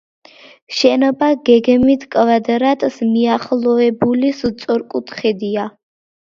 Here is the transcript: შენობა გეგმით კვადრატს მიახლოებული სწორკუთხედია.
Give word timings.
შენობა 0.75 1.27
გეგმით 1.49 2.05
კვადრატს 2.15 2.97
მიახლოებული 3.11 4.33
სწორკუთხედია. 4.41 5.69